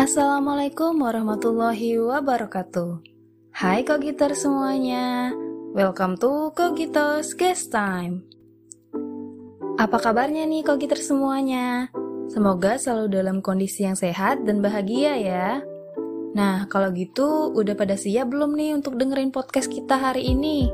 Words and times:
Assalamualaikum 0.00 0.96
warahmatullahi 1.04 2.00
wabarakatuh. 2.00 3.04
Hai 3.52 3.84
Kogitor 3.84 4.32
semuanya, 4.32 5.28
welcome 5.76 6.16
to 6.16 6.56
Kogitos 6.56 7.36
Guest 7.36 7.68
Time. 7.68 8.24
Apa 9.76 10.00
kabarnya 10.00 10.48
nih 10.48 10.64
Kogitor 10.64 10.96
semuanya? 10.96 11.92
Semoga 12.32 12.80
selalu 12.80 13.12
dalam 13.12 13.36
kondisi 13.44 13.84
yang 13.84 13.92
sehat 13.92 14.40
dan 14.48 14.64
bahagia 14.64 15.20
ya. 15.20 15.60
Nah, 16.32 16.64
kalau 16.72 16.96
gitu 16.96 17.52
udah 17.52 17.76
pada 17.76 18.00
siap 18.00 18.32
belum 18.32 18.56
nih 18.56 18.80
untuk 18.80 18.96
dengerin 18.96 19.28
podcast 19.28 19.68
kita 19.68 20.00
hari 20.00 20.32
ini? 20.32 20.72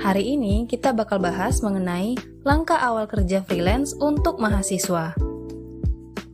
Hari 0.00 0.32
ini 0.32 0.64
kita 0.64 0.96
bakal 0.96 1.20
bahas 1.20 1.60
mengenai 1.60 2.16
langkah 2.40 2.80
awal 2.80 3.04
kerja 3.04 3.44
freelance 3.44 3.92
untuk 4.00 4.40
mahasiswa. 4.40 5.25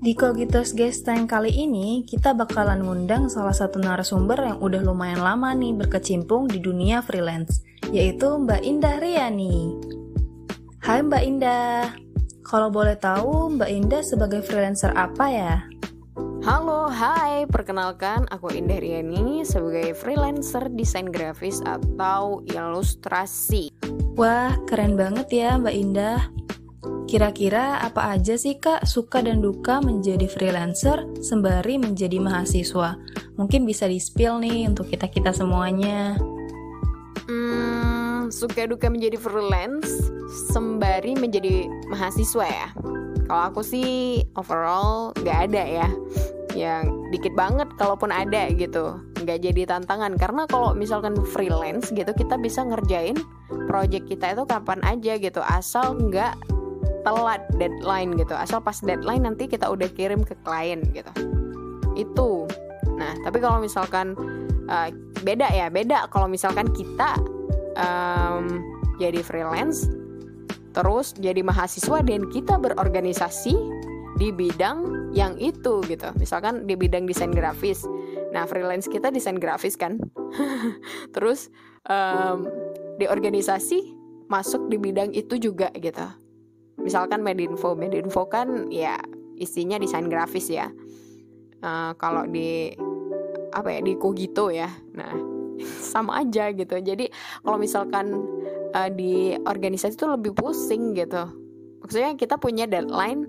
Di 0.02 0.18
Kogitos 0.18 0.74
Guest 0.74 1.06
Time 1.06 1.30
kali 1.30 1.62
ini, 1.62 2.02
kita 2.02 2.34
bakalan 2.34 2.82
ngundang 2.82 3.30
salah 3.30 3.54
satu 3.54 3.78
narasumber 3.78 4.34
yang 4.34 4.58
udah 4.58 4.82
lumayan 4.82 5.22
lama 5.22 5.54
nih 5.54 5.78
berkecimpung 5.78 6.50
di 6.50 6.58
dunia 6.58 6.98
freelance, 7.06 7.62
yaitu 7.94 8.34
Mbak 8.34 8.66
Indah 8.66 8.98
Riani. 8.98 9.78
Hai 10.82 11.06
Mbak 11.06 11.22
Indah, 11.22 11.94
kalau 12.42 12.74
boleh 12.74 12.98
tahu 12.98 13.54
Mbak 13.54 13.70
Indah 13.70 14.02
sebagai 14.02 14.42
freelancer 14.42 14.90
apa 14.98 15.26
ya? 15.30 15.62
Halo, 16.42 16.90
hai, 16.90 17.46
perkenalkan 17.46 18.26
aku 18.26 18.50
Indah 18.58 18.82
Riani 18.82 19.46
sebagai 19.46 19.94
freelancer 19.94 20.66
desain 20.74 21.14
grafis 21.14 21.62
atau 21.62 22.42
ilustrasi. 22.50 23.70
Wah, 24.18 24.50
keren 24.66 24.98
banget 24.98 25.30
ya 25.30 25.54
Mbak 25.62 25.76
Indah. 25.78 26.26
Kira-kira 27.12 27.76
apa 27.84 28.16
aja 28.16 28.40
sih 28.40 28.56
Kak 28.56 28.88
suka 28.88 29.20
dan 29.20 29.44
duka 29.44 29.84
menjadi 29.84 30.24
freelancer 30.24 31.04
sembari 31.20 31.76
menjadi 31.76 32.16
mahasiswa? 32.16 32.96
Mungkin 33.36 33.68
bisa 33.68 33.84
di-spill 33.84 34.40
nih 34.40 34.64
untuk 34.72 34.88
kita-kita 34.88 35.28
semuanya. 35.28 36.16
Hmm, 37.28 38.32
suka 38.32 38.64
duka 38.64 38.88
menjadi 38.88 39.20
freelance 39.20 40.08
sembari 40.56 41.12
menjadi 41.12 41.68
mahasiswa 41.92 42.48
ya? 42.48 42.72
Kalau 43.28 43.42
aku 43.44 43.60
sih 43.60 44.24
overall 44.40 45.12
gak 45.20 45.52
ada 45.52 45.68
ya 45.68 45.88
yang 46.56 47.12
dikit 47.12 47.36
banget 47.36 47.68
kalaupun 47.76 48.08
ada 48.08 48.48
gitu 48.56 48.96
nggak 49.20 49.40
jadi 49.40 49.68
tantangan 49.68 50.16
karena 50.20 50.44
kalau 50.48 50.76
misalkan 50.76 51.16
freelance 51.32 51.88
gitu 51.92 52.12
kita 52.12 52.36
bisa 52.36 52.60
ngerjain 52.60 53.16
project 53.68 54.04
kita 54.04 54.36
itu 54.36 54.44
kapan 54.44 54.80
aja 54.84 55.16
gitu 55.16 55.40
asal 55.40 55.96
nggak 55.96 56.36
telat 57.02 57.42
deadline 57.58 58.14
gitu. 58.18 58.34
Asal 58.34 58.62
pas 58.62 58.78
deadline 58.80 59.26
nanti 59.26 59.50
kita 59.50 59.68
udah 59.68 59.90
kirim 59.92 60.22
ke 60.22 60.38
klien 60.46 60.80
gitu. 60.94 61.12
Itu. 61.98 62.46
Nah 62.96 63.12
tapi 63.26 63.38
kalau 63.42 63.58
misalkan 63.62 64.14
uh, 64.70 64.88
beda 65.22 65.50
ya 65.52 65.68
beda. 65.68 66.08
Kalau 66.10 66.30
misalkan 66.30 66.70
kita 66.72 67.18
um, 67.76 68.62
jadi 68.96 69.20
freelance 69.20 69.90
terus 70.72 71.12
jadi 71.20 71.44
mahasiswa 71.44 72.00
dan 72.00 72.32
kita 72.32 72.56
berorganisasi 72.56 73.52
di 74.16 74.28
bidang 74.32 75.10
yang 75.12 75.36
itu 75.36 75.84
gitu. 75.84 76.08
Misalkan 76.16 76.64
di 76.64 76.78
bidang 76.78 77.04
desain 77.04 77.34
grafis. 77.34 77.84
Nah 78.32 78.48
freelance 78.48 78.88
kita 78.88 79.12
desain 79.12 79.36
grafis 79.36 79.76
kan. 79.76 80.00
Terus 81.14 81.52
um, 81.84 82.48
di 82.96 83.04
organisasi 83.04 84.00
masuk 84.32 84.72
di 84.72 84.80
bidang 84.80 85.12
itu 85.12 85.36
juga 85.36 85.68
gitu 85.76 86.21
misalkan 86.80 87.20
Medinfo 87.20 87.76
Medinfo 87.76 88.28
kan 88.28 88.68
ya 88.72 88.96
isinya 89.36 89.76
desain 89.76 90.06
grafis 90.08 90.48
ya. 90.48 90.70
Uh, 91.62 91.94
kalau 91.94 92.26
di 92.26 92.74
apa 93.52 93.68
ya 93.68 93.80
di 93.84 93.94
Kogito 93.98 94.48
ya. 94.48 94.70
Nah 94.96 95.12
sama 95.92 96.24
aja 96.24 96.50
gitu. 96.54 96.78
Jadi 96.78 97.10
kalau 97.44 97.58
misalkan 97.60 98.12
uh, 98.74 98.90
di 98.90 99.36
organisasi 99.46 99.94
itu 99.96 100.08
lebih 100.08 100.32
pusing 100.34 100.96
gitu. 100.96 101.28
Maksudnya 101.82 102.14
kita 102.14 102.38
punya 102.38 102.64
deadline 102.64 103.28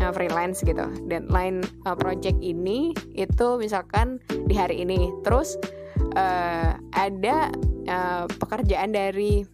uh, 0.00 0.12
freelance 0.12 0.64
gitu. 0.64 0.84
Deadline 1.06 1.62
uh, 1.84 1.96
project 1.96 2.36
ini 2.40 2.92
itu 3.14 3.48
misalkan 3.60 4.18
di 4.48 4.54
hari 4.56 4.82
ini. 4.82 5.12
Terus 5.22 5.56
uh, 6.16 6.74
ada 6.96 7.52
uh, 7.88 8.24
pekerjaan 8.40 8.96
dari 8.96 9.44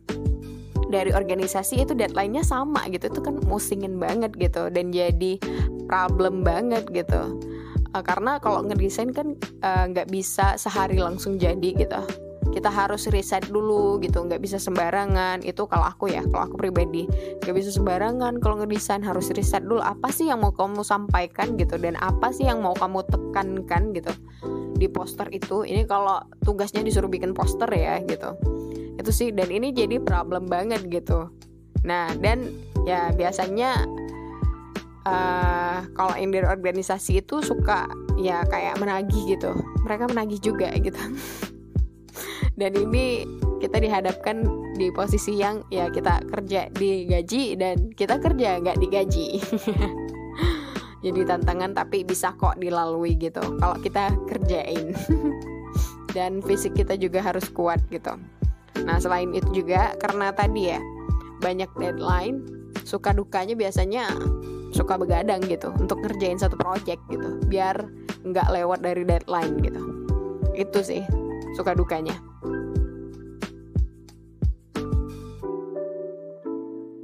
dari 0.89 1.11
organisasi 1.11 1.83
itu 1.83 1.93
deadline-nya 1.93 2.47
sama 2.47 2.87
gitu. 2.91 3.11
Itu 3.11 3.21
kan 3.23 3.43
musingin 3.47 3.99
banget 3.99 4.35
gitu 4.39 4.71
dan 4.71 4.95
jadi 4.95 5.39
problem 5.91 6.47
banget 6.47 6.87
gitu. 6.91 7.39
Uh, 7.95 8.03
karena 8.03 8.37
kalau 8.43 8.67
ngedesain 8.67 9.15
kan 9.15 9.39
eh, 9.63 9.85
nggak 9.95 10.11
uh, 10.11 10.13
bisa 10.13 10.59
sehari 10.59 10.99
langsung 10.99 11.39
jadi 11.39 11.71
gitu. 11.75 12.03
Kita 12.47 12.73
harus 12.73 13.05
riset 13.13 13.53
dulu 13.53 14.01
gitu 14.01 14.23
nggak 14.23 14.41
bisa 14.41 14.57
sembarangan. 14.57 15.45
Itu 15.45 15.69
kalau 15.69 15.87
aku 15.87 16.11
ya 16.11 16.25
kalau 16.27 16.51
aku 16.51 16.57
pribadi. 16.59 17.07
Nggak 17.43 17.55
bisa 17.57 17.71
sembarangan 17.75 18.39
kalau 18.41 18.63
ngedesain 18.63 19.03
harus 19.05 19.31
riset 19.35 19.67
dulu 19.67 19.83
apa 19.83 20.09
sih 20.11 20.31
yang 20.31 20.41
mau 20.43 20.55
kamu 20.55 20.83
sampaikan 20.83 21.59
gitu 21.61 21.77
dan 21.77 21.99
apa 22.01 22.33
sih 22.33 22.49
yang 22.49 22.65
mau 22.65 22.73
kamu 22.73 23.05
tekankan 23.11 23.93
gitu 23.93 24.13
di 24.77 24.89
poster 24.89 25.29
itu. 25.33 25.65
Ini 25.65 25.85
kalau 25.89 26.21
tugasnya 26.45 26.81
disuruh 26.85 27.09
bikin 27.09 27.33
poster 27.37 27.69
ya 27.73 28.01
gitu 28.05 28.37
itu 28.97 29.11
sih 29.12 29.29
dan 29.33 29.53
ini 29.53 29.73
jadi 29.73 30.01
problem 30.01 30.49
banget 30.49 30.84
gitu. 30.89 31.29
Nah 31.84 32.11
dan 32.19 32.51
ya 32.89 33.12
biasanya 33.12 33.84
uh, 35.07 35.79
kalau 35.95 36.15
dari 36.19 36.47
organisasi 36.47 37.23
itu 37.23 37.41
suka 37.41 37.87
ya 38.19 38.43
kayak 38.49 38.77
menagih 38.83 39.39
gitu. 39.39 39.55
Mereka 39.87 40.11
menagih 40.11 40.41
juga 40.43 40.69
gitu. 40.75 40.99
Dan 42.57 42.73
ini 42.73 43.29
kita 43.61 43.77
dihadapkan 43.77 44.41
di 44.81 44.89
posisi 44.89 45.37
yang 45.37 45.61
ya 45.69 45.93
kita 45.93 46.25
kerja 46.25 46.73
digaji 46.73 47.57
dan 47.57 47.93
kita 47.93 48.17
kerja 48.17 48.61
nggak 48.65 48.81
digaji. 48.81 49.41
Jadi 51.05 51.21
tantangan 51.23 51.77
tapi 51.77 52.03
bisa 52.03 52.33
kok 52.34 52.57
dilalui 52.57 53.15
gitu 53.21 53.45
kalau 53.61 53.77
kita 53.77 54.09
kerjain. 54.25 54.97
Dan 56.17 56.41
fisik 56.41 56.73
kita 56.73 56.97
juga 56.97 57.21
harus 57.21 57.53
kuat 57.53 57.77
gitu 57.93 58.17
Nah 58.85 59.01
selain 59.01 59.33
itu 59.33 59.65
juga 59.65 59.97
karena 59.97 60.35
tadi 60.35 60.75
ya 60.75 60.81
banyak 61.41 61.71
deadline, 61.79 62.43
suka 62.85 63.17
dukanya 63.17 63.57
biasanya 63.57 64.13
suka 64.75 65.01
begadang 65.01 65.41
gitu 65.47 65.73
untuk 65.79 66.03
ngerjain 66.05 66.37
satu 66.37 66.59
project 66.59 67.01
gitu, 67.09 67.41
biar 67.49 67.87
nggak 68.27 68.51
lewat 68.53 68.85
dari 68.85 69.07
deadline 69.07 69.57
gitu. 69.63 69.81
Itu 70.53 70.85
sih 70.85 71.07
suka 71.57 71.73
dukanya. 71.73 72.19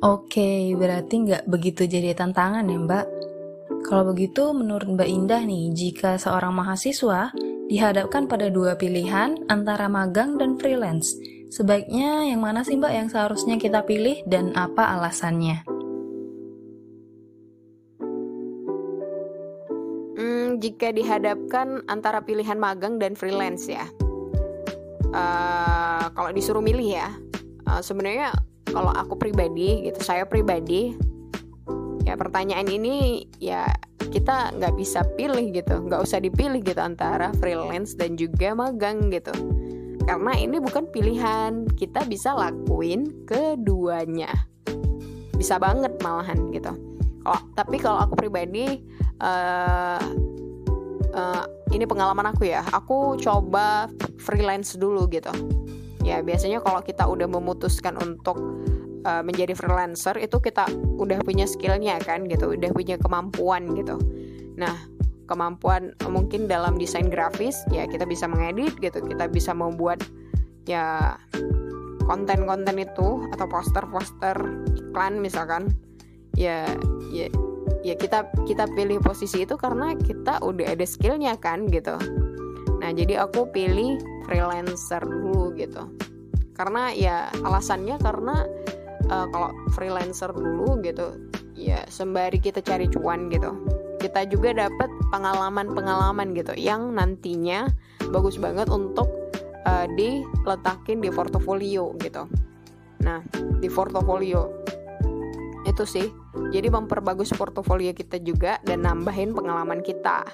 Oke, 0.03 0.75
berarti 0.75 1.15
nggak 1.23 1.47
begitu 1.47 1.87
jadi 1.87 2.11
tantangan 2.19 2.67
ya 2.67 2.75
Mbak? 2.75 3.07
Kalau 3.87 4.11
begitu, 4.11 4.51
menurut 4.51 4.99
Mbak 4.99 5.07
Indah 5.07 5.43
nih, 5.47 5.71
jika 5.71 6.19
seorang 6.19 6.59
mahasiswa 6.59 7.31
dihadapkan 7.71 8.27
pada 8.27 8.51
dua 8.51 8.75
pilihan 8.75 9.47
antara 9.47 9.87
magang 9.87 10.43
dan 10.43 10.59
freelance, 10.59 11.15
Sebaiknya 11.53 12.25
yang 12.25 12.41
mana 12.41 12.65
sih 12.65 12.81
Mbak 12.81 12.93
yang 12.97 13.09
seharusnya 13.13 13.61
kita 13.61 13.85
pilih 13.85 14.25
dan 14.25 14.57
apa 14.57 14.89
alasannya? 14.97 15.61
Hmm, 20.17 20.57
jika 20.65 20.97
dihadapkan 20.97 21.85
antara 21.93 22.25
pilihan 22.25 22.57
magang 22.57 22.97
dan 22.97 23.13
freelance 23.13 23.69
ya, 23.69 23.85
uh, 25.13 26.09
kalau 26.17 26.33
disuruh 26.33 26.65
milih 26.65 26.97
ya, 26.97 27.13
uh, 27.69 27.85
sebenarnya 27.85 28.33
kalau 28.73 28.89
aku 28.89 29.21
pribadi 29.21 29.93
gitu, 29.93 30.01
saya 30.01 30.25
pribadi, 30.25 30.97
ya 32.09 32.17
pertanyaan 32.17 32.65
ini 32.65 33.29
ya 33.37 33.69
kita 34.09 34.57
nggak 34.57 34.73
bisa 34.81 35.05
pilih 35.21 35.53
gitu, 35.53 35.85
nggak 35.85 36.01
usah 36.01 36.17
dipilih 36.17 36.65
gitu 36.65 36.81
antara 36.81 37.29
freelance 37.37 37.93
dan 37.93 38.17
juga 38.17 38.57
magang 38.57 39.13
gitu 39.13 39.37
karena 40.05 40.33
ini 40.37 40.59
bukan 40.59 40.91
pilihan. 40.91 41.67
Kita 41.79 42.05
bisa 42.07 42.35
lakuin 42.35 43.27
keduanya. 43.27 44.31
Bisa 45.37 45.59
banget 45.59 45.97
malahan 46.03 46.51
gitu. 46.55 46.75
Oh 47.23 47.41
tapi 47.55 47.79
kalau 47.79 48.03
aku 48.03 48.19
pribadi 48.19 48.83
uh, 49.23 50.03
uh, 51.15 51.45
ini 51.71 51.87
pengalaman 51.87 52.35
aku 52.35 52.51
ya. 52.51 52.67
Aku 52.75 53.17
coba 53.19 53.89
freelance 54.19 54.75
dulu 54.77 55.07
gitu. 55.09 55.31
Ya 56.03 56.19
biasanya 56.21 56.59
kalau 56.61 56.83
kita 56.83 57.07
udah 57.07 57.31
memutuskan 57.31 57.95
untuk 58.03 58.39
uh, 59.07 59.23
menjadi 59.23 59.55
freelancer 59.55 60.19
itu 60.19 60.43
kita 60.43 60.67
udah 60.99 61.23
punya 61.23 61.47
skillnya 61.47 61.99
kan 62.03 62.27
gitu. 62.27 62.59
Udah 62.59 62.71
punya 62.75 62.99
kemampuan 62.99 63.71
gitu. 63.79 63.97
Nah 64.59 64.92
kemampuan 65.33 65.97
mungkin 66.13 66.45
dalam 66.45 66.77
desain 66.77 67.09
grafis 67.09 67.65
ya 67.73 67.89
kita 67.89 68.05
bisa 68.05 68.29
mengedit 68.29 68.77
gitu 68.85 69.01
kita 69.01 69.25
bisa 69.33 69.57
membuat 69.57 70.05
ya 70.69 71.17
konten-konten 72.05 72.77
itu 72.77 73.25
atau 73.33 73.47
poster-poster 73.49 74.37
iklan 74.77 75.23
misalkan. 75.23 75.73
Ya 76.37 76.65
ya 77.13 77.29
ya 77.85 77.95
kita 77.97 78.29
kita 78.49 78.69
pilih 78.73 79.01
posisi 79.01 79.45
itu 79.45 79.57
karena 79.57 79.97
kita 79.97 80.41
udah 80.45 80.77
ada 80.77 80.85
skillnya 80.85 81.37
kan 81.41 81.69
gitu. 81.69 81.97
Nah 82.81 82.91
jadi 82.93 83.25
aku 83.25 83.49
pilih 83.53 84.01
freelancer 84.29 85.01
dulu 85.01 85.57
gitu. 85.57 85.89
Karena 86.53 86.93
ya 86.93 87.33
alasannya 87.45 87.97
karena 88.01 88.45
uh, 89.09 89.27
kalau 89.33 89.51
freelancer 89.73 90.33
dulu 90.33 90.81
gitu 90.85 91.17
ya 91.53 91.85
sembari 91.87 92.41
kita 92.41 92.65
cari 92.65 92.89
cuan 92.89 93.29
gitu 93.29 93.53
kita 94.03 94.27
juga 94.27 94.67
dapat 94.67 94.91
pengalaman-pengalaman 95.15 96.35
gitu 96.35 96.59
yang 96.59 96.91
nantinya 96.91 97.71
bagus 98.11 98.37
banget 98.43 98.67
untuk 98.67 99.07
uh, 99.63 99.87
diletakin 99.95 100.99
di 100.99 101.09
portofolio 101.09 101.95
gitu. 102.03 102.27
Nah 103.07 103.23
di 103.63 103.71
portofolio 103.71 104.51
itu 105.63 105.85
sih 105.87 106.11
jadi 106.51 106.69
memperbagus 106.69 107.31
portofolio 107.39 107.95
kita 107.95 108.19
juga 108.19 108.59
dan 108.67 108.83
nambahin 108.83 109.31
pengalaman 109.31 109.81
kita 109.81 110.27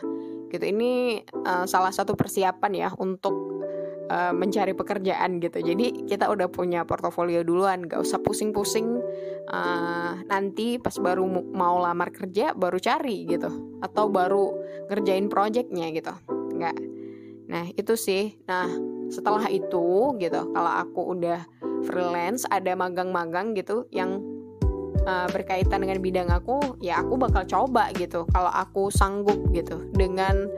gitu. 0.48 0.64
Ini 0.64 1.22
uh, 1.44 1.68
salah 1.68 1.92
satu 1.92 2.16
persiapan 2.16 2.72
ya 2.72 2.88
untuk 2.96 3.36
uh, 4.08 4.32
mencari 4.32 4.72
pekerjaan 4.72 5.38
gitu. 5.38 5.60
Jadi 5.60 6.08
kita 6.08 6.26
udah 6.32 6.48
punya 6.48 6.82
portofolio 6.88 7.44
duluan 7.44 7.84
gak 7.84 8.00
usah 8.00 8.18
pusing-pusing 8.24 8.97
uh, 9.48 10.12
nanti 10.28 10.76
pas 10.76 10.94
baru 11.00 11.24
mau 11.52 11.80
lamar 11.80 12.12
kerja 12.12 12.52
baru 12.52 12.76
cari 12.78 13.24
gitu. 13.28 13.80
Atau 13.80 14.12
baru 14.12 14.52
ngerjain 14.92 15.26
projectnya 15.32 15.88
gitu. 15.92 16.12
Nggak. 16.28 16.76
Nah 17.48 17.64
itu 17.72 17.94
sih. 17.96 18.36
Nah 18.44 18.68
setelah 19.08 19.48
itu 19.48 20.12
gitu 20.20 20.40
kalau 20.52 20.72
aku 20.84 21.16
udah 21.16 21.40
freelance 21.88 22.44
ada 22.52 22.76
magang-magang 22.76 23.56
gitu 23.56 23.88
yang 23.88 24.20
uh, 25.08 25.24
berkaitan 25.32 25.80
dengan 25.80 26.04
bidang 26.04 26.28
aku 26.28 26.76
ya 26.84 27.00
aku 27.00 27.16
bakal 27.16 27.42
coba 27.48 27.88
gitu. 27.96 28.28
Kalau 28.30 28.52
aku 28.52 28.92
sanggup 28.92 29.38
gitu 29.56 29.88
dengan 29.96 30.48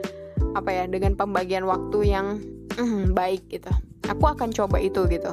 apa 0.59 0.71
ya 0.75 0.85
dengan 0.91 1.15
pembagian 1.15 1.63
waktu 1.63 2.11
yang 2.11 2.43
mm, 2.75 3.15
baik 3.19 3.47
gitu. 3.49 3.71
Aku 4.11 4.27
akan 4.27 4.51
coba 4.51 4.83
itu 4.83 5.07
gitu 5.07 5.31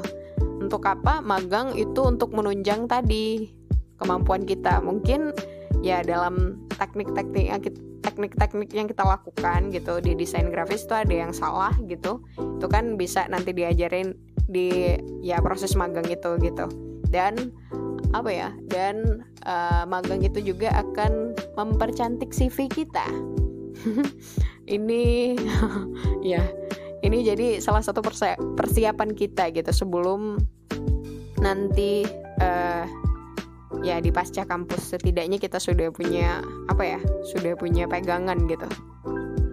untuk 0.67 0.83
apa 0.83 1.23
magang 1.23 1.71
itu 1.79 2.03
untuk 2.03 2.35
menunjang 2.35 2.91
tadi 2.91 3.55
kemampuan 3.95 4.43
kita. 4.43 4.83
Mungkin 4.83 5.31
ya 5.79 6.03
dalam 6.03 6.59
teknik-teknik 6.75 7.47
yang 7.47 7.63
kita 7.63 7.79
teknik-teknik 8.03 8.69
yang 8.71 8.87
kita 8.87 9.03
lakukan 9.03 9.67
gitu 9.71 9.99
di 9.99 10.15
desain 10.15 10.47
grafis 10.47 10.87
itu 10.87 10.95
ada 10.95 11.11
yang 11.11 11.35
salah 11.35 11.75
gitu 11.91 12.23
itu 12.39 12.67
kan 12.71 12.95
bisa 12.95 13.27
nanti 13.27 13.51
diajarin 13.51 14.15
di 14.47 14.95
ya 15.23 15.39
proses 15.39 15.75
magang 15.75 16.07
itu 16.07 16.35
gitu. 16.43 16.67
Dan 17.07 17.55
apa 18.15 18.31
ya 18.31 18.49
dan 18.71 19.27
uh, 19.43 19.83
magang 19.87 20.23
itu 20.23 20.39
juga 20.39 20.71
akan 20.75 21.35
mempercantik 21.55 22.31
CV 22.35 22.67
kita. 22.67 23.07
Ini 24.67 25.35
ya 26.35 26.43
ini 27.05 27.21
jadi 27.25 27.61
salah 27.61 27.83
satu 27.83 28.01
persiapan 28.57 29.09
kita 29.13 29.53
gitu 29.53 29.69
sebelum 29.69 30.41
nanti 31.37 32.05
uh, 32.41 32.85
ya 33.85 34.01
di 34.01 34.09
pasca 34.09 34.45
kampus. 34.45 34.95
Setidaknya 34.97 35.37
kita 35.37 35.61
sudah 35.61 35.93
punya 35.93 36.41
apa 36.71 36.97
ya 36.97 36.99
sudah 37.33 37.53
punya 37.57 37.85
pegangan 37.85 38.47
gitu. 38.49 38.67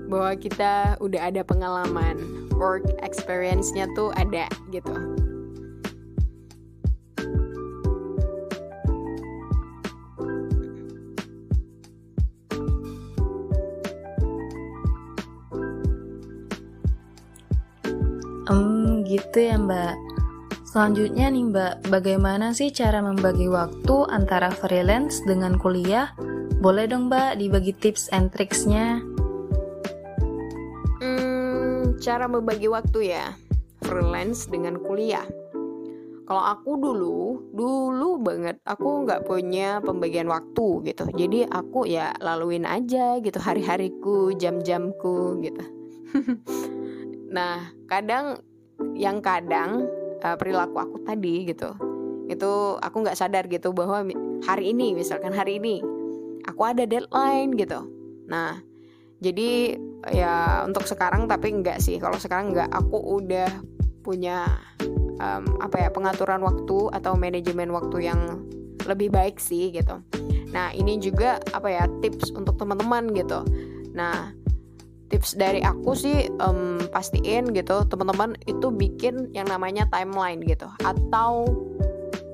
Bahwa 0.08 0.36
kita 0.38 1.00
udah 1.02 1.20
ada 1.32 1.42
pengalaman 1.42 2.48
work 2.54 2.86
experience-nya 3.02 3.90
tuh 3.98 4.14
ada 4.14 4.46
gitu 4.70 5.23
gitu 19.34 19.50
ya 19.50 19.58
mbak. 19.58 19.98
Selanjutnya 20.62 21.26
nih 21.26 21.50
mbak, 21.50 21.90
bagaimana 21.90 22.54
sih 22.54 22.70
cara 22.70 23.02
membagi 23.02 23.50
waktu 23.50 24.06
antara 24.06 24.54
freelance 24.54 25.26
dengan 25.26 25.58
kuliah? 25.58 26.14
Boleh 26.62 26.86
dong 26.86 27.10
mbak 27.10 27.42
dibagi 27.42 27.74
tips 27.74 28.14
and 28.14 28.30
tricksnya? 28.30 29.02
Hmm, 31.02 31.98
cara 31.98 32.30
membagi 32.30 32.70
waktu 32.70 33.10
ya, 33.10 33.34
freelance 33.82 34.46
dengan 34.46 34.78
kuliah. 34.78 35.26
Kalau 36.30 36.44
aku 36.54 36.78
dulu, 36.78 37.50
dulu 37.50 38.22
banget, 38.22 38.62
aku 38.62 39.02
nggak 39.02 39.26
punya 39.26 39.82
pembagian 39.82 40.30
waktu 40.30 40.94
gitu. 40.94 41.10
Jadi 41.10 41.42
aku 41.50 41.90
ya 41.90 42.14
laluin 42.22 42.62
aja 42.62 43.18
gitu 43.18 43.42
hari-hariku, 43.42 44.30
jam-jamku 44.38 45.42
gitu. 45.42 45.64
Nah, 47.34 47.66
kadang 47.90 48.38
yang 48.94 49.18
kadang 49.20 49.84
uh, 50.22 50.36
perilaku 50.38 50.78
aku 50.78 50.96
tadi 51.02 51.44
gitu, 51.50 51.74
itu 52.30 52.52
aku 52.78 52.96
nggak 53.04 53.18
sadar 53.18 53.44
gitu 53.50 53.74
bahwa 53.74 54.06
hari 54.46 54.70
ini, 54.70 54.94
misalkan 54.94 55.34
hari 55.34 55.58
ini, 55.58 55.82
aku 56.46 56.62
ada 56.62 56.86
deadline 56.86 57.52
gitu. 57.58 57.84
Nah, 58.30 58.60
jadi 59.20 59.78
ya 60.12 60.64
untuk 60.68 60.84
sekarang 60.84 61.24
tapi 61.26 61.52
enggak 61.52 61.80
sih. 61.80 61.96
Kalau 61.96 62.16
sekarang 62.20 62.52
enggak, 62.52 62.68
aku 62.72 63.00
udah 63.22 63.48
punya 64.04 64.44
um, 65.16 65.44
apa 65.64 65.80
ya 65.80 65.88
pengaturan 65.88 66.44
waktu 66.44 66.92
atau 66.92 67.16
manajemen 67.16 67.72
waktu 67.72 68.12
yang 68.12 68.20
lebih 68.84 69.08
baik 69.08 69.40
sih 69.40 69.72
gitu. 69.72 70.04
Nah, 70.52 70.70
ini 70.76 71.00
juga 71.00 71.40
apa 71.56 71.72
ya 71.72 71.88
tips 72.04 72.36
untuk 72.36 72.60
teman-teman 72.60 73.10
gitu. 73.16 73.42
Nah, 73.96 74.33
tips 75.12 75.36
dari 75.36 75.60
aku 75.60 75.92
sih 75.92 76.32
um, 76.40 76.80
pastiin 76.90 77.52
gitu 77.52 77.84
teman-teman 77.86 78.34
itu 78.48 78.72
bikin 78.72 79.28
yang 79.36 79.46
namanya 79.46 79.84
timeline 79.92 80.40
gitu 80.44 80.66
atau 80.82 81.44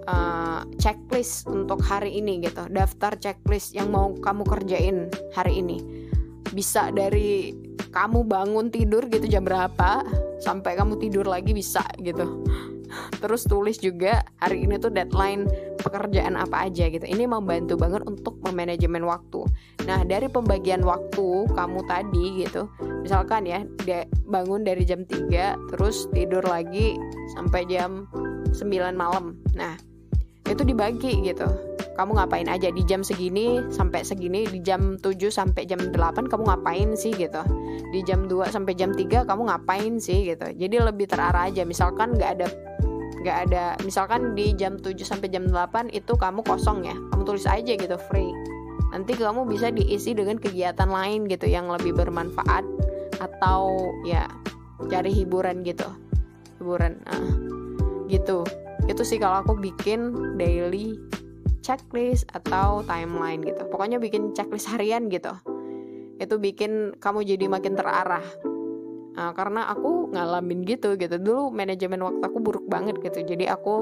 uh, 0.06 0.62
checklist 0.78 1.46
untuk 1.50 1.82
hari 1.82 2.18
ini 2.18 2.42
gitu 2.42 2.66
daftar 2.70 3.14
checklist 3.18 3.74
yang 3.74 3.90
mau 3.90 4.14
kamu 4.18 4.42
kerjain 4.46 5.10
hari 5.34 5.60
ini. 5.62 5.78
Bisa 6.50 6.90
dari 6.90 7.54
kamu 7.90 8.26
bangun 8.26 8.70
tidur 8.70 9.06
gitu 9.10 9.26
jam 9.26 9.46
berapa 9.46 10.02
sampai 10.42 10.78
kamu 10.78 10.98
tidur 10.98 11.26
lagi 11.26 11.54
bisa 11.54 11.82
gitu. 12.02 12.42
Terus 13.22 13.46
tulis 13.46 13.78
juga 13.78 14.24
hari 14.42 14.66
ini 14.66 14.78
tuh 14.78 14.90
deadline 14.90 15.46
pekerjaan 15.80 16.36
apa 16.36 16.68
aja 16.68 16.88
gitu. 16.88 17.04
Ini 17.04 17.24
membantu 17.26 17.76
banget 17.80 18.04
untuk 18.04 18.38
memanajemen 18.44 19.04
waktu. 19.04 19.44
Nah 19.88 20.04
dari 20.04 20.28
pembagian 20.28 20.84
waktu 20.84 21.48
kamu 21.52 21.80
tadi 21.88 22.24
gitu 22.44 22.68
misalkan 23.00 23.48
ya 23.48 23.64
bangun 24.28 24.62
dari 24.62 24.84
jam 24.84 25.02
3 25.08 25.72
terus 25.74 26.06
tidur 26.12 26.44
lagi 26.44 26.94
sampai 27.34 27.64
jam 27.66 28.06
9 28.52 28.60
malam. 28.94 29.34
Nah 29.56 29.74
itu 30.46 30.62
dibagi 30.62 31.24
gitu. 31.24 31.46
Kamu 31.90 32.16
ngapain 32.16 32.48
aja 32.48 32.72
di 32.72 32.80
jam 32.88 33.04
segini 33.04 33.60
sampai 33.68 34.00
segini 34.00 34.48
di 34.48 34.64
jam 34.64 34.96
7 34.96 35.28
sampai 35.28 35.68
jam 35.68 35.76
8 35.92 36.32
kamu 36.32 36.48
ngapain 36.48 36.96
sih 36.96 37.12
gitu. 37.12 37.44
Di 37.92 38.00
jam 38.08 38.24
2 38.24 38.48
sampai 38.48 38.72
jam 38.72 38.96
3 38.96 39.28
kamu 39.28 39.42
ngapain 39.52 40.00
sih 40.00 40.32
gitu. 40.32 40.48
Jadi 40.48 40.76
lebih 40.80 41.10
terarah 41.10 41.52
aja. 41.52 41.60
Misalkan 41.68 42.16
nggak 42.16 42.30
ada 42.40 42.46
nggak 43.20 43.36
ada 43.48 43.76
misalkan 43.84 44.32
di 44.32 44.56
jam 44.56 44.80
7 44.80 44.96
sampai 45.04 45.28
jam 45.28 45.44
8 45.44 45.92
itu 45.92 46.16
kamu 46.16 46.40
kosong 46.40 46.88
ya 46.88 46.96
kamu 47.12 47.22
tulis 47.24 47.44
aja 47.44 47.72
gitu 47.76 47.96
free. 48.08 48.32
Nanti 48.90 49.14
kamu 49.14 49.46
bisa 49.46 49.70
diisi 49.70 50.16
dengan 50.16 50.40
kegiatan 50.40 50.90
lain 50.90 51.30
gitu 51.30 51.46
yang 51.46 51.70
lebih 51.70 51.94
bermanfaat 51.94 52.66
atau 53.22 53.76
ya 54.02 54.26
cari 54.88 55.12
hiburan 55.14 55.62
gitu. 55.62 55.86
Hiburan 56.58 56.98
nah, 57.06 57.30
gitu. 58.10 58.42
Itu 58.90 59.06
sih 59.06 59.22
kalau 59.22 59.46
aku 59.46 59.54
bikin 59.60 60.34
daily 60.40 60.98
checklist 61.62 62.26
atau 62.34 62.82
timeline 62.88 63.44
gitu. 63.44 63.62
Pokoknya 63.70 64.02
bikin 64.02 64.34
checklist 64.34 64.66
harian 64.72 65.06
gitu. 65.06 65.36
Itu 66.18 66.42
bikin 66.42 66.98
kamu 66.98 67.22
jadi 67.22 67.46
makin 67.46 67.78
terarah 67.78 68.24
uh, 69.16 69.32
karena 69.34 69.70
aku 69.70 70.12
ngalamin 70.12 70.62
gitu 70.66 70.94
gitu. 70.94 71.16
Dulu 71.18 71.50
manajemen 71.50 72.02
waktu 72.02 72.22
aku 72.22 72.38
buruk 72.38 72.66
banget 72.70 72.98
gitu. 73.02 73.24
Jadi 73.24 73.50
aku 73.50 73.74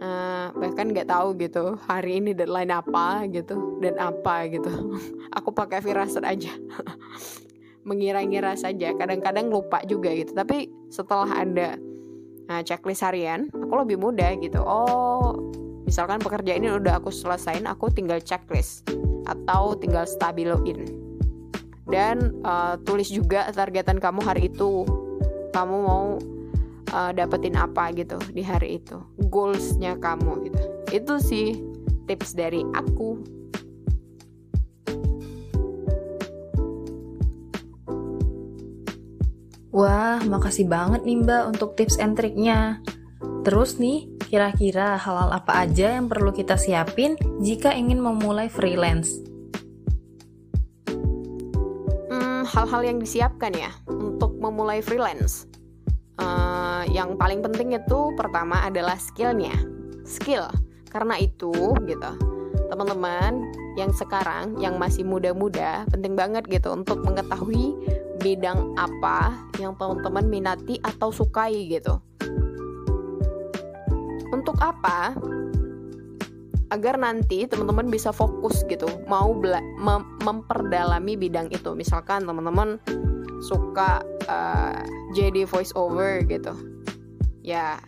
uh, 0.00 0.48
bahkan 0.56 0.88
nggak 0.92 1.08
tahu 1.10 1.36
gitu 1.40 1.76
hari 1.84 2.22
ini 2.22 2.32
deadline 2.32 2.72
apa 2.72 3.26
gitu 3.28 3.80
dan 3.82 3.98
apa 4.00 4.48
gitu. 4.48 4.70
Aku 5.36 5.52
pakai 5.52 5.82
firasat 5.84 6.24
aja. 6.24 6.52
Mengira-ngira 7.88 8.58
saja. 8.58 8.90
Kadang-kadang 8.96 9.46
lupa 9.52 9.78
juga 9.86 10.10
gitu. 10.10 10.34
Tapi 10.34 10.70
setelah 10.90 11.30
ada 11.44 11.78
uh, 12.50 12.62
checklist 12.64 13.04
harian 13.04 13.46
aku 13.52 13.74
lebih 13.86 14.00
mudah 14.00 14.34
gitu. 14.40 14.58
Oh 14.64 15.36
misalkan 15.86 16.18
pekerjaan 16.18 16.66
ini 16.66 16.74
udah 16.82 16.98
aku 16.98 17.14
selesain 17.14 17.68
aku 17.68 17.92
tinggal 17.92 18.18
checklist. 18.18 18.88
Atau 19.26 19.74
tinggal 19.78 20.06
stabiloin 20.06 21.05
dan 21.86 22.34
uh, 22.42 22.74
tulis 22.82 23.06
juga 23.06 23.50
targetan 23.54 24.02
kamu 24.02 24.20
hari 24.26 24.50
itu 24.50 24.82
kamu 25.54 25.76
mau 25.86 26.18
uh, 26.90 27.10
dapetin 27.14 27.54
apa 27.54 27.94
gitu 27.94 28.18
di 28.34 28.42
hari 28.42 28.82
itu 28.82 28.98
goalsnya 29.30 29.94
kamu 30.02 30.50
gitu 30.50 30.62
itu 30.90 31.14
sih 31.22 31.48
tips 32.10 32.34
dari 32.34 32.62
aku 32.74 33.36
Wah, 39.76 40.24
makasih 40.24 40.72
banget 40.72 41.04
nih 41.04 41.20
Mbak 41.20 41.42
untuk 41.52 41.76
tips 41.76 42.00
and 42.00 42.16
triknya. 42.16 42.80
Terus 43.44 43.76
nih, 43.76 44.08
kira-kira 44.24 44.96
halal 44.96 45.28
apa 45.28 45.68
aja 45.68 46.00
yang 46.00 46.08
perlu 46.08 46.32
kita 46.32 46.56
siapin 46.56 47.12
jika 47.44 47.76
ingin 47.76 48.00
memulai 48.00 48.48
freelance? 48.48 49.25
Hal-hal 52.56 52.80
yang 52.80 52.96
disiapkan 52.96 53.52
ya 53.52 53.68
untuk 53.84 54.32
memulai 54.40 54.80
freelance. 54.80 55.44
Uh, 56.16 56.88
yang 56.88 57.12
paling 57.20 57.44
penting 57.44 57.76
itu 57.76 58.16
pertama 58.16 58.64
adalah 58.64 58.96
skillnya, 58.96 59.52
skill. 60.08 60.48
Karena 60.88 61.20
itu, 61.20 61.52
gitu, 61.84 62.12
teman-teman 62.72 63.44
yang 63.76 63.92
sekarang 63.92 64.56
yang 64.56 64.80
masih 64.80 65.04
muda-muda 65.04 65.84
penting 65.92 66.16
banget 66.16 66.48
gitu 66.48 66.72
untuk 66.72 67.04
mengetahui 67.04 67.76
bidang 68.24 68.72
apa 68.80 69.36
yang 69.60 69.76
teman-teman 69.76 70.24
minati 70.24 70.80
atau 70.80 71.12
sukai 71.12 71.68
gitu 71.68 72.00
untuk 74.32 74.56
apa? 74.58 75.12
Agar 76.74 76.98
nanti 76.98 77.46
teman-teman 77.46 77.86
bisa 77.86 78.10
fokus 78.10 78.66
gitu, 78.66 78.90
mau 79.06 79.30
bela 79.34 79.62
mem 79.78 80.02
memperdalami 80.26 81.14
bidang 81.14 81.46
itu. 81.54 81.74
Misalkan 81.78 82.26
teman-teman 82.26 82.82
suka 83.46 84.02
uh, 84.26 84.82
jadi 85.14 85.46
voice 85.46 85.70
over 85.78 86.24
gitu, 86.26 86.56
ya 87.46 87.78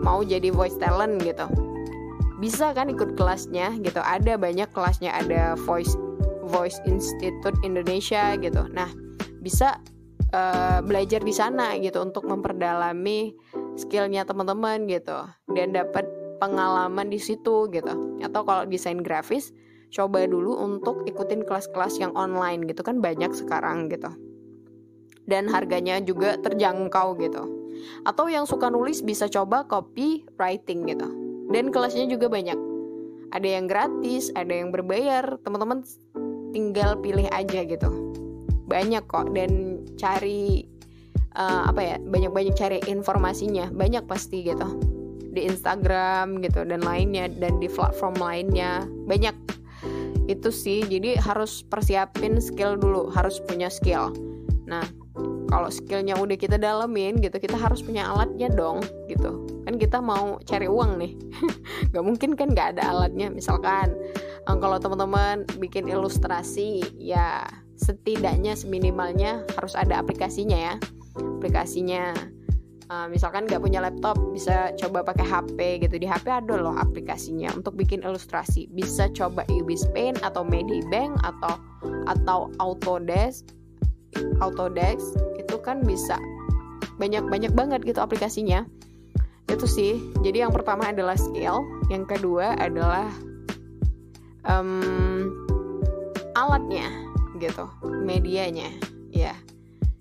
mau 0.00 0.24
jadi 0.24 0.48
voice 0.48 0.78
talent 0.80 1.20
gitu, 1.20 1.44
bisa 2.40 2.72
kan 2.72 2.88
ikut 2.88 3.18
kelasnya 3.20 3.76
gitu. 3.84 4.00
Ada 4.00 4.40
banyak 4.40 4.72
kelasnya, 4.72 5.12
ada 5.12 5.58
voice 5.68 5.92
Voice 6.42 6.82
Institute 6.84 7.56
Indonesia 7.64 8.36
gitu. 8.36 8.68
Nah, 8.74 8.90
bisa 9.40 9.80
uh, 10.36 10.84
belajar 10.84 11.24
di 11.24 11.32
sana 11.32 11.78
gitu 11.80 12.02
untuk 12.04 12.28
memperdalami 12.28 13.32
skillnya 13.78 14.28
teman-teman 14.28 14.84
gitu 14.84 15.24
dan 15.56 15.72
dapat 15.72 16.04
pengalaman 16.42 17.06
di 17.06 17.22
situ 17.22 17.70
gitu. 17.70 18.18
Atau 18.18 18.42
kalau 18.42 18.66
desain 18.66 18.98
grafis 18.98 19.54
coba 19.94 20.26
dulu 20.26 20.58
untuk 20.58 21.06
ikutin 21.06 21.46
kelas-kelas 21.46 22.02
yang 22.02 22.10
online 22.18 22.66
gitu 22.66 22.82
kan 22.82 22.98
banyak 22.98 23.30
sekarang 23.30 23.86
gitu. 23.86 24.10
Dan 25.22 25.46
harganya 25.46 26.02
juga 26.02 26.34
terjangkau 26.42 27.14
gitu. 27.22 27.46
Atau 28.02 28.26
yang 28.26 28.42
suka 28.42 28.66
nulis 28.74 29.06
bisa 29.06 29.30
coba 29.30 29.62
copy 29.70 30.26
writing 30.34 30.82
gitu. 30.90 31.06
Dan 31.54 31.70
kelasnya 31.70 32.10
juga 32.10 32.26
banyak. 32.26 32.58
Ada 33.30 33.48
yang 33.62 33.70
gratis 33.70 34.34
ada 34.34 34.50
yang 34.50 34.74
berbayar. 34.74 35.38
Teman-teman 35.46 35.86
tinggal 36.50 36.98
pilih 36.98 37.30
aja 37.30 37.62
gitu. 37.62 37.90
Banyak 38.66 39.06
kok. 39.06 39.30
Dan 39.30 39.84
cari 39.94 40.66
uh, 41.38 41.70
apa 41.70 41.80
ya 41.80 41.96
banyak-banyak 42.02 42.54
cari 42.58 42.78
informasinya. 42.90 43.70
Banyak 43.70 44.10
pasti 44.10 44.42
gitu 44.42 44.91
di 45.32 45.48
Instagram 45.48 46.44
gitu 46.44 46.68
dan 46.68 46.84
lainnya 46.84 47.32
dan 47.32 47.56
di 47.58 47.66
platform 47.66 48.20
lainnya. 48.20 48.84
Banyak. 49.08 49.34
Itu 50.28 50.52
sih. 50.52 50.84
Jadi 50.84 51.16
harus 51.18 51.64
persiapin 51.64 52.38
skill 52.38 52.76
dulu. 52.76 53.08
Harus 53.10 53.40
punya 53.42 53.72
skill. 53.72 54.12
Nah 54.68 54.84
kalau 55.52 55.68
skillnya 55.68 56.16
udah 56.16 56.32
kita 56.40 56.56
dalemin 56.56 57.20
gitu 57.20 57.36
kita 57.36 57.60
harus 57.60 57.84
punya 57.84 58.08
alatnya 58.08 58.48
dong 58.48 58.80
gitu. 59.04 59.44
Kan 59.68 59.76
kita 59.76 60.00
mau 60.00 60.40
cari 60.48 60.64
uang 60.64 60.96
nih. 60.96 61.12
Nggak 61.92 62.04
mungkin 62.04 62.30
kan 62.32 62.48
nggak 62.56 62.68
ada 62.76 62.82
alatnya. 62.88 63.28
Misalkan 63.28 63.92
um, 64.48 64.56
kalau 64.56 64.80
teman-teman 64.80 65.44
bikin 65.60 65.84
ilustrasi 65.92 66.80
ya 66.96 67.44
setidaknya 67.76 68.56
seminimalnya 68.56 69.44
harus 69.58 69.76
ada 69.76 70.00
aplikasinya 70.00 70.56
ya. 70.56 70.74
Aplikasinya 71.20 72.16
uh, 72.92 73.06
misalkan 73.08 73.48
nggak 73.48 73.62
punya 73.64 73.80
laptop 73.80 74.20
bisa 74.36 74.76
coba 74.76 75.00
pakai 75.00 75.24
HP 75.24 75.58
gitu. 75.88 75.96
Di 75.96 76.04
HP 76.04 76.28
ada 76.28 76.54
loh 76.60 76.76
aplikasinya 76.76 77.48
untuk 77.56 77.80
bikin 77.80 78.04
ilustrasi. 78.04 78.68
Bisa 78.68 79.08
coba 79.16 79.48
Ubis 79.48 79.88
Paint 79.96 80.20
atau 80.20 80.44
Medibank 80.44 81.16
atau 81.24 81.56
atau 82.04 82.52
Autodesk 82.60 83.48
Autodesk 84.44 85.16
itu 85.40 85.56
kan 85.64 85.80
bisa 85.80 86.20
banyak 87.00 87.24
banyak 87.32 87.52
banget 87.56 87.80
gitu 87.88 88.04
aplikasinya. 88.04 88.68
Itu 89.48 89.64
sih. 89.64 89.96
Jadi 90.20 90.44
yang 90.44 90.52
pertama 90.52 90.92
adalah 90.92 91.16
skill 91.16 91.64
yang 91.88 92.04
kedua 92.04 92.60
adalah 92.60 93.08
um, 94.44 95.32
alatnya 96.36 96.88
gitu 97.40 97.66
medianya. 98.04 98.68
Ya 99.12 99.32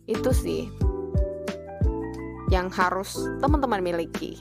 itu 0.07 0.31
sih 0.35 0.67
yang 2.51 2.67
harus 2.69 3.15
teman-teman 3.39 3.79
miliki. 3.79 4.37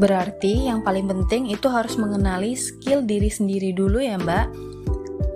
Berarti 0.00 0.70
yang 0.70 0.80
paling 0.80 1.04
penting 1.04 1.52
itu 1.52 1.68
harus 1.68 2.00
mengenali 2.00 2.56
skill 2.56 3.04
diri 3.04 3.28
sendiri 3.28 3.76
dulu 3.76 4.00
ya 4.00 4.16
mbak. 4.16 4.48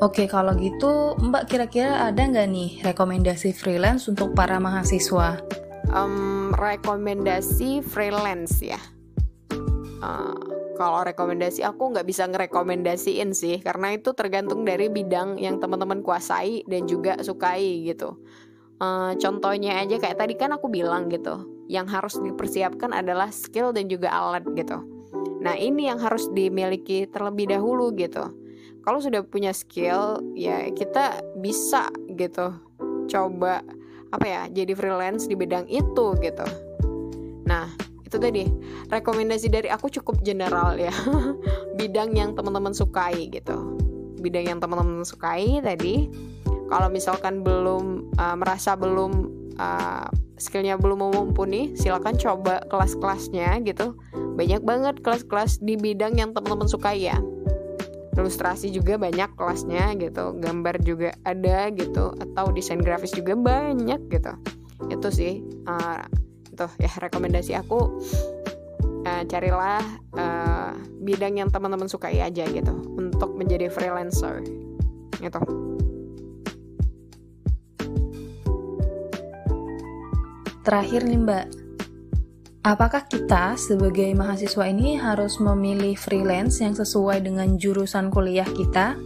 Oke 0.01 0.25
kalau 0.25 0.57
gitu 0.57 1.21
mbak 1.21 1.53
kira-kira 1.53 2.09
ada 2.09 2.25
nggak 2.25 2.49
nih 2.49 2.71
rekomendasi 2.81 3.53
freelance 3.53 4.09
untuk 4.09 4.33
para 4.33 4.57
mahasiswa? 4.57 5.45
Um, 5.93 6.57
rekomendasi 6.57 7.85
freelance 7.85 8.65
ya. 8.65 8.81
Uh, 10.01 10.33
kalau 10.75 11.07
rekomendasi 11.07 11.63
aku 11.63 11.95
nggak 11.95 12.09
bisa 12.09 12.25
ngerekomendasiin 12.25 13.31
sih 13.37 13.63
karena 13.63 13.95
itu 13.95 14.17
tergantung 14.17 14.67
dari 14.67 14.91
bidang 14.91 15.39
yang 15.39 15.63
teman-teman 15.63 16.03
kuasai 16.03 16.67
dan 16.67 16.85
juga 16.89 17.21
sukai 17.23 17.87
gitu 17.87 18.19
uh, 18.81 19.13
contohnya 19.19 19.83
aja 19.83 20.01
kayak 20.01 20.19
tadi 20.19 20.35
kan 20.39 20.55
aku 20.55 20.71
bilang 20.71 21.11
gitu 21.11 21.47
yang 21.69 21.89
harus 21.89 22.21
dipersiapkan 22.21 22.93
adalah 22.93 23.33
skill 23.33 23.73
dan 23.73 23.89
juga 23.89 24.13
alat 24.13 24.45
gitu. 24.53 24.81
Nah 25.41 25.57
ini 25.57 25.89
yang 25.89 26.01
harus 26.01 26.29
dimiliki 26.33 27.09
terlebih 27.09 27.53
dahulu 27.53 27.93
gitu. 27.97 28.33
Kalau 28.85 29.01
sudah 29.01 29.25
punya 29.25 29.53
skill 29.57 30.21
ya 30.37 30.69
kita 30.73 31.25
bisa 31.41 31.89
gitu 32.17 32.53
coba 33.09 33.65
apa 34.13 34.25
ya 34.25 34.43
jadi 34.53 34.73
freelance 34.77 35.25
di 35.29 35.35
bidang 35.37 35.65
itu 35.73 36.17
gitu. 36.21 36.47
Nah 37.49 37.73
itu 38.15 38.17
tadi. 38.23 38.45
Rekomendasi 38.93 39.51
dari 39.51 39.69
aku 39.73 39.91
cukup 39.91 40.23
general 40.23 40.79
ya. 40.79 40.95
Bidang 41.81 42.15
yang 42.15 42.39
teman-teman 42.39 42.71
sukai 42.71 43.27
gitu. 43.27 43.75
Bidang 44.23 44.55
yang 44.55 44.59
teman-teman 44.63 45.03
sukai 45.03 45.59
tadi 45.59 46.07
kalau 46.69 46.89
misalkan 46.89 47.45
belum 47.45 48.15
uh, 48.17 48.37
merasa 48.37 48.75
belum 48.75 49.13
uh, 49.61 50.09
skillnya 50.41 50.75
belum 50.81 51.15
mumpuni 51.15 51.77
silakan 51.79 52.19
coba 52.19 52.65
kelas-kelasnya 52.67 53.63
gitu. 53.63 53.95
Banyak 54.35 54.67
banget 54.67 54.99
kelas-kelas 55.05 55.63
di 55.63 55.79
bidang 55.79 56.19
yang 56.19 56.35
teman-teman 56.35 56.67
suka 56.67 56.91
ya. 56.97 57.19
Ilustrasi 58.15 58.71
juga 58.71 58.95
banyak 58.95 59.35
kelasnya 59.35 59.95
gitu 59.99 60.39
gambar 60.39 60.79
juga 60.87 61.11
ada 61.27 61.71
gitu 61.75 62.15
atau 62.15 62.55
desain 62.55 62.79
grafis 62.79 63.15
juga 63.15 63.35
banyak 63.35 64.01
gitu. 64.11 64.33
Itu 64.91 65.09
sih 65.11 65.43
uh, 65.67 66.03
itu 66.51 66.67
ya 66.83 66.91
rekomendasi 66.99 67.55
aku. 67.59 67.99
Uh, 69.05 69.21
carilah 69.29 69.85
uh, 70.17 70.73
bidang 71.05 71.37
yang 71.37 71.53
teman-teman 71.53 71.85
sukai 71.93 72.25
aja 72.25 72.49
gitu 72.49 72.73
untuk 72.97 73.37
menjadi 73.37 73.69
freelancer 73.69 74.41
gitu 75.21 75.64
Terakhir 80.65 81.05
nih 81.05 81.21
Mbak, 81.21 81.47
apakah 82.65 83.05
kita 83.05 83.53
sebagai 83.61 84.09
mahasiswa 84.17 84.65
ini 84.65 84.97
harus 84.97 85.37
memilih 85.37 85.93
freelance 85.93 86.65
yang 86.65 86.73
sesuai 86.73 87.21
dengan 87.21 87.61
jurusan 87.61 88.09
kuliah 88.09 88.49
kita? 88.49 88.97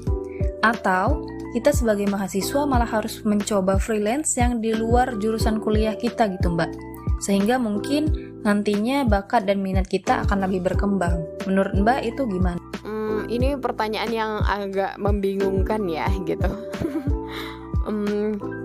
Atau 0.62 1.26
kita 1.58 1.74
sebagai 1.74 2.06
mahasiswa 2.06 2.62
malah 2.62 2.86
harus 2.86 3.26
mencoba 3.26 3.74
freelance 3.82 4.38
yang 4.38 4.62
di 4.62 4.70
luar 4.70 5.18
jurusan 5.18 5.58
kuliah 5.58 5.98
kita 5.98 6.30
gitu 6.30 6.54
Mbak? 6.54 6.70
Sehingga 7.18 7.58
mungkin 7.58 8.06
nantinya 8.46 9.02
bakat 9.02 9.42
dan 9.42 9.58
minat 9.58 9.90
kita 9.90 10.22
akan 10.30 10.46
lebih 10.46 10.62
berkembang. 10.62 11.26
Menurut 11.50 11.74
Mbak 11.74 12.00
itu 12.06 12.22
gimana? 12.30 12.62
Hmm, 12.86 13.26
ini 13.26 13.58
pertanyaan 13.58 14.10
yang 14.14 14.32
agak 14.46 14.94
membingungkan 14.94 15.90
ya 15.90 16.06
gitu. 16.22 16.46
hmm, 17.90 18.57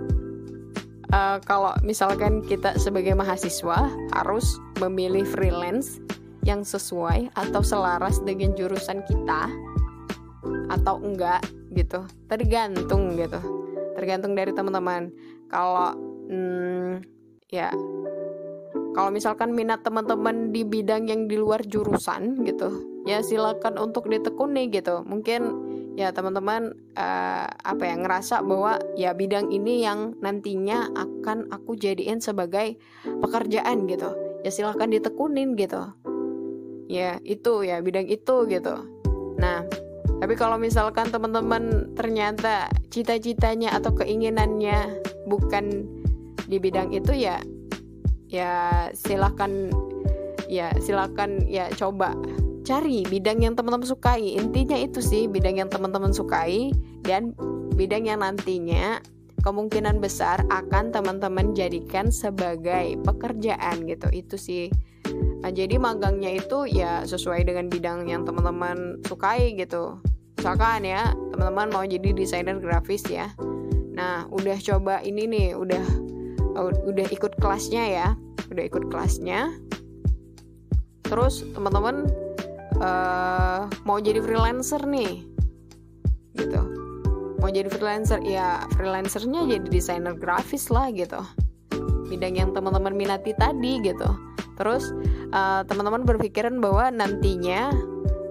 uh, 1.14 1.38
kalau 1.46 1.72
misalkan 1.86 2.42
kita 2.42 2.74
sebagai 2.76 3.14
mahasiswa 3.14 3.86
harus 4.18 4.58
memilih 4.82 5.22
freelance 5.22 6.02
yang 6.42 6.66
sesuai 6.66 7.32
atau 7.38 7.62
selaras 7.62 8.20
dengan 8.20 8.52
jurusan 8.58 9.00
kita 9.06 9.48
atau 10.68 11.00
enggak 11.00 11.40
gitu. 11.72 12.04
Tergantung 12.26 13.14
gitu. 13.16 13.40
Tergantung 13.94 14.34
dari 14.34 14.52
teman-teman. 14.52 15.08
Kalau 15.48 15.94
hmm, 16.28 17.00
ya 17.48 17.70
kalau 18.94 19.10
misalkan 19.10 19.54
minat 19.54 19.82
teman-teman 19.82 20.50
di 20.50 20.62
bidang 20.62 21.10
yang 21.10 21.26
di 21.26 21.34
luar 21.38 21.62
jurusan 21.66 22.46
gitu 22.46 22.94
ya 23.04 23.20
silakan 23.20 23.80
untuk 23.80 24.08
ditekuni 24.08 24.68
gitu. 24.72 25.04
Mungkin 25.04 25.40
ya 25.94 26.10
teman-teman 26.10 26.74
uh, 26.98 27.46
apa 27.46 27.82
ya 27.86 27.94
ngerasa 27.98 28.42
bahwa 28.42 28.82
ya 28.98 29.14
bidang 29.14 29.54
ini 29.54 29.86
yang 29.86 30.18
nantinya 30.18 30.90
akan 30.94 31.50
aku 31.54 31.78
jadiin 31.78 32.18
sebagai 32.18 32.78
pekerjaan 33.22 33.86
gitu. 33.86 34.10
Ya 34.42 34.50
silahkan 34.50 34.90
ditekunin 34.90 35.54
gitu. 35.54 35.94
Ya 36.90 37.22
itu 37.22 37.62
ya 37.64 37.78
bidang 37.80 38.10
itu 38.10 38.44
gitu. 38.50 38.74
Nah 39.38 39.64
tapi 40.18 40.34
kalau 40.38 40.58
misalkan 40.58 41.10
teman-teman 41.10 41.94
ternyata 41.94 42.70
cita-citanya 42.90 43.74
atau 43.74 43.94
keinginannya 43.94 45.00
bukan 45.26 45.86
di 46.44 46.60
bidang 46.60 46.92
itu 46.92 47.12
ya 47.16 47.40
ya 48.28 48.88
silahkan 48.92 49.70
ya 50.50 50.70
silahkan 50.82 51.40
ya 51.48 51.70
coba 51.72 52.12
cari 52.64 53.04
bidang 53.04 53.44
yang 53.44 53.54
teman-teman 53.54 53.84
sukai. 53.84 54.40
Intinya 54.40 54.74
itu 54.74 55.04
sih 55.04 55.28
bidang 55.28 55.60
yang 55.60 55.68
teman-teman 55.68 56.10
sukai 56.10 56.72
dan 57.04 57.36
bidang 57.76 58.08
yang 58.08 58.24
nantinya 58.24 58.98
kemungkinan 59.44 60.00
besar 60.00 60.40
akan 60.48 60.88
teman-teman 60.88 61.52
jadikan 61.52 62.08
sebagai 62.08 62.96
pekerjaan 63.04 63.84
gitu. 63.84 64.08
Itu 64.10 64.40
sih. 64.40 64.72
Nah, 65.44 65.52
jadi 65.52 65.76
magangnya 65.76 66.40
itu 66.40 66.64
ya 66.64 67.04
sesuai 67.04 67.44
dengan 67.44 67.68
bidang 67.68 68.08
yang 68.08 68.24
teman-teman 68.24 69.04
sukai 69.04 69.52
gitu. 69.52 70.00
Misalkan 70.40 70.88
ya 70.88 71.12
teman-teman 71.32 71.68
mau 71.68 71.84
jadi 71.84 72.16
desainer 72.16 72.56
grafis 72.56 73.04
ya. 73.08 73.32
Nah 73.96 74.26
udah 74.28 74.56
coba 74.60 75.00
ini 75.04 75.24
nih 75.28 75.48
udah 75.56 75.84
udah 76.88 77.06
ikut 77.12 77.36
kelasnya 77.40 77.84
ya. 77.88 78.08
Udah 78.48 78.64
ikut 78.64 78.88
kelasnya. 78.92 79.52
Terus 81.04 81.44
teman-teman 81.52 82.08
uh, 82.80 83.70
mau 83.86 83.98
jadi 84.00 84.18
freelancer 84.22 84.82
nih 84.86 85.22
gitu. 86.34 86.62
Mau 87.38 87.50
jadi 87.52 87.68
freelancer 87.68 88.24
ya 88.24 88.64
freelancernya 88.74 89.46
jadi 89.46 89.66
desainer 89.68 90.14
grafis 90.16 90.72
lah 90.72 90.90
gitu. 90.90 91.20
Bidang 92.08 92.34
yang 92.38 92.50
teman-teman 92.56 92.94
minati 92.96 93.36
tadi 93.36 93.82
gitu. 93.84 94.08
Terus 94.54 94.94
uh, 95.34 95.62
teman-teman 95.66 96.06
berpikiran 96.06 96.58
bahwa 96.62 96.90
nantinya 96.90 97.70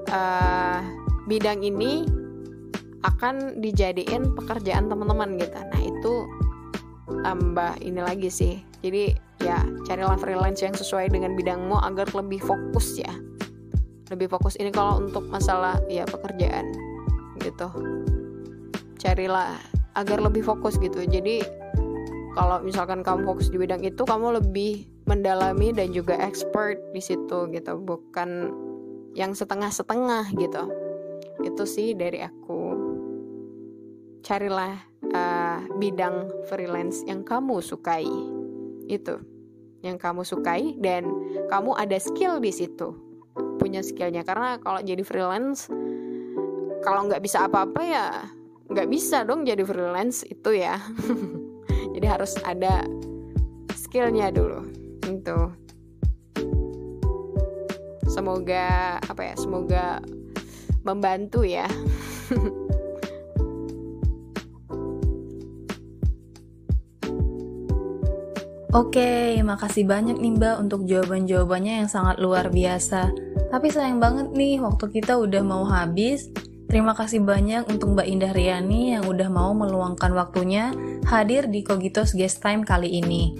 uh, 0.09 0.79
bidang 1.27 1.63
ini 1.63 2.07
akan 3.03 3.59
dijadiin 3.59 4.31
pekerjaan 4.39 4.87
teman-teman 4.87 5.35
gitu. 5.35 5.59
Nah 5.59 5.81
itu 5.83 6.13
tambah 7.23 7.75
ini 7.83 7.99
lagi 7.99 8.31
sih. 8.31 8.63
Jadi 8.79 9.15
ya 9.43 9.59
carilah 9.83 10.15
freelance 10.15 10.63
yang 10.63 10.71
sesuai 10.71 11.11
dengan 11.11 11.35
bidangmu 11.35 11.75
agar 11.83 12.07
lebih 12.15 12.39
fokus 12.39 12.95
ya 12.95 13.11
lebih 14.13 14.29
fokus 14.29 14.53
ini 14.61 14.69
kalau 14.69 15.01
untuk 15.01 15.25
masalah 15.27 15.81
ya 15.89 16.05
pekerjaan 16.05 16.69
gitu. 17.41 17.67
Carilah 19.01 19.57
agar 19.97 20.21
lebih 20.21 20.45
fokus 20.45 20.77
gitu. 20.77 21.01
Jadi 21.01 21.41
kalau 22.37 22.61
misalkan 22.61 23.01
kamu 23.01 23.25
fokus 23.25 23.49
di 23.49 23.57
bidang 23.57 23.81
itu 23.81 24.05
kamu 24.05 24.39
lebih 24.41 24.85
mendalami 25.09 25.73
dan 25.75 25.91
juga 25.91 26.15
expert 26.21 26.77
di 26.93 27.01
situ 27.01 27.49
gitu. 27.49 27.73
Bukan 27.81 28.53
yang 29.17 29.33
setengah-setengah 29.33 30.31
gitu. 30.37 30.63
Itu 31.41 31.65
sih 31.65 31.97
dari 31.97 32.21
aku. 32.21 32.61
Carilah 34.23 34.79
uh, 35.11 35.59
bidang 35.81 36.47
freelance 36.47 37.03
yang 37.03 37.25
kamu 37.27 37.59
sukai. 37.59 38.07
Itu. 38.87 39.19
Yang 39.83 39.97
kamu 39.99 40.21
sukai 40.23 40.79
dan 40.79 41.03
kamu 41.51 41.75
ada 41.75 41.99
skill 41.99 42.39
di 42.39 42.55
situ 42.55 43.02
punya 43.63 43.79
skillnya. 43.79 44.27
Karena 44.27 44.59
kalau 44.59 44.83
jadi 44.83 44.99
freelance 45.07 45.71
kalau 46.83 47.07
nggak 47.07 47.23
bisa 47.23 47.47
apa-apa 47.47 47.79
ya 47.79 48.07
nggak 48.67 48.91
bisa 48.91 49.23
dong 49.23 49.47
jadi 49.47 49.63
freelance 49.63 50.27
itu 50.27 50.59
ya. 50.59 50.75
Jadi 51.93 52.09
harus 52.09 52.33
ada 52.41 52.81
skillnya 53.77 54.33
dulu 54.33 54.65
itu 55.05 55.37
semoga 58.09 58.97
apa 59.05 59.21
ya 59.21 59.35
semoga 59.37 60.01
membantu 60.81 61.45
ya 61.45 61.69
Oke, 68.73 69.37
makasih 69.45 69.85
banyak 69.85 70.17
nih 70.17 70.33
Mbak 70.33 70.55
untuk 70.65 70.89
jawaban-jawabannya 70.89 71.85
yang 71.85 71.89
sangat 71.93 72.17
luar 72.17 72.49
biasa. 72.49 73.13
Tapi 73.53 73.69
sayang 73.69 74.01
banget 74.01 74.33
nih, 74.33 74.57
waktu 74.65 74.89
kita 74.89 75.13
udah 75.13 75.45
mau 75.45 75.61
habis. 75.61 76.33
Terima 76.73 76.97
kasih 76.97 77.21
banyak 77.21 77.69
untuk 77.69 77.93
Mbak 77.93 78.07
Indah 78.09 78.33
Riani 78.33 78.97
yang 78.97 79.05
udah 79.05 79.29
mau 79.29 79.53
meluangkan 79.53 80.09
waktunya 80.17 80.73
hadir 81.05 81.45
di 81.53 81.61
Kogitos 81.61 82.17
Guest 82.17 82.41
Time 82.41 82.65
kali 82.65 82.97
ini. 82.97 83.37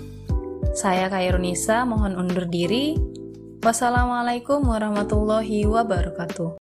Saya 0.78 1.10
Kairunisa, 1.10 1.82
mohon 1.82 2.14
undur 2.14 2.46
diri. 2.46 2.94
Wassalamualaikum 3.66 4.62
warahmatullahi 4.62 5.66
wabarakatuh. 5.66 6.63